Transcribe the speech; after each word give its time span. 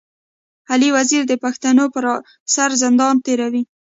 علي 0.71 0.89
وزير 0.97 1.23
د 1.27 1.33
پښتنو 1.43 1.85
پر 1.95 2.03
سر 2.53 2.69
زندان 2.83 3.15
تېروي. 3.25 3.63